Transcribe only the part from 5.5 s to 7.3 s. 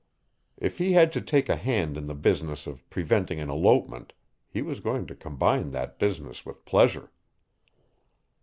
that business with pleasure.